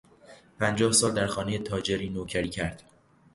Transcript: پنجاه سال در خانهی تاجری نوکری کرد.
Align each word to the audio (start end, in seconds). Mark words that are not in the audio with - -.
پنجاه 0.59 0.91
سال 0.91 1.11
در 1.11 1.27
خانهی 1.27 1.57
تاجری 1.59 2.09
نوکری 2.09 2.49
کرد. 2.49 2.83